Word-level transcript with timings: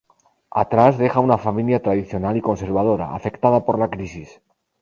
Atrás, 0.63 0.93
deja 1.01 1.19
una 1.19 1.37
familia 1.37 1.79
tradicional 1.79 2.35
y 2.35 2.41
conservadora, 2.41 3.13
afectada 3.13 3.63
por 3.65 3.77
la 3.77 3.91
crisis. 3.91 4.41